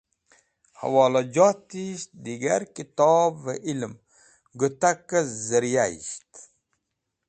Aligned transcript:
hẽwolajotisht 0.79 2.11
digar 2.23 2.61
kitobvẽ 2.75 3.61
ilem 3.71 3.93
gũtakẽ 4.59 5.21
zẽryayisht. 5.47 6.31